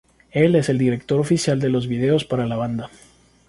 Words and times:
Él 0.31 0.55
es 0.55 0.67
el 0.69 0.79
director 0.79 1.19
oficial 1.19 1.59
de 1.59 1.69
los 1.69 1.85
videos 1.85 2.25
para 2.25 2.47
la 2.47 2.55
banda. 2.55 2.89